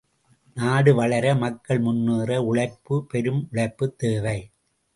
நாடு 0.53 0.95
வளர, 0.95 1.35
மக்கள் 1.35 1.79
முன்னேற, 1.79 2.41
உழைப்பு, 2.41 3.05
பெரும் 3.05 3.47
உழைப்புத் 3.51 3.97
தேவை. 3.97 4.51